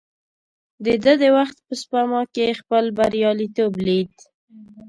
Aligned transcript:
ده 1.03 1.13
د 1.21 1.23
وخت 1.37 1.57
په 1.65 1.73
سپما 1.81 2.21
کې 2.33 2.57
خپل 2.59 2.83
برياليتوب 2.97 3.73
ليد. 3.85 4.13